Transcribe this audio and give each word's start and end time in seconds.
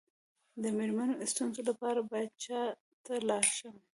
د 0.63 0.63
میرمنو 0.77 1.13
د 1.17 1.23
ستونزو 1.33 1.61
لپاره 1.69 1.99
باید 2.11 2.31
چا 2.45 2.61
ته 3.05 3.13
لاړ 3.29 3.43
شم؟ 3.57 3.75